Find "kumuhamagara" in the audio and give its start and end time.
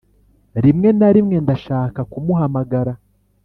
2.11-2.93